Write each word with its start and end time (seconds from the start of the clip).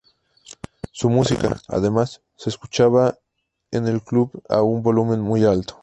Su 0.91 1.11
música, 1.11 1.61
además, 1.67 2.23
se 2.35 2.49
escuchaba 2.49 3.19
en 3.69 3.87
el 3.87 4.01
club 4.01 4.31
a 4.49 4.63
un 4.63 4.81
volumen 4.81 5.21
muy 5.21 5.45
alto. 5.45 5.79